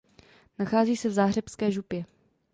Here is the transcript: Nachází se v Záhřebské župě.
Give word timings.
Nachází 0.59 0.95
se 0.97 1.09
v 1.09 1.13
Záhřebské 1.13 1.71
župě. 1.71 2.05